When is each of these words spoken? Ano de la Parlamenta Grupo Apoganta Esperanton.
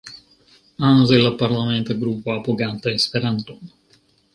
Ano 0.79 1.05
de 1.05 1.19
la 1.19 1.37
Parlamenta 1.37 1.93
Grupo 1.93 2.33
Apoganta 2.33 2.89
Esperanton. 2.89 3.59